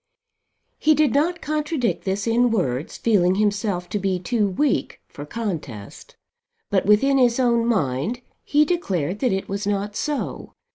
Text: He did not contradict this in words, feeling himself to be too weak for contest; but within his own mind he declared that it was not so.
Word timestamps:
He 0.79 0.95
did 0.95 1.13
not 1.13 1.41
contradict 1.43 2.05
this 2.05 2.25
in 2.25 2.49
words, 2.49 2.97
feeling 2.97 3.35
himself 3.35 3.87
to 3.89 3.99
be 3.99 4.17
too 4.17 4.47
weak 4.49 4.99
for 5.07 5.27
contest; 5.27 6.15
but 6.71 6.87
within 6.87 7.19
his 7.19 7.39
own 7.39 7.67
mind 7.67 8.21
he 8.43 8.65
declared 8.65 9.19
that 9.19 9.31
it 9.31 9.47
was 9.47 9.67
not 9.67 9.95
so. 9.95 10.53